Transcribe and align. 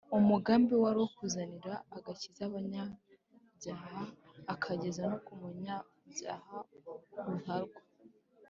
umugambi 0.17 0.71
we 0.75 0.79
wari 0.83 0.97
uwo 1.01 1.09
kuzanira 1.17 1.73
agakiza 1.97 2.41
abanyabyaha 2.45 3.99
ukageza 4.53 5.01
no 5.11 5.17
ku 5.25 5.31
munyabyaha 5.39 6.57
ruharwa 7.27 7.79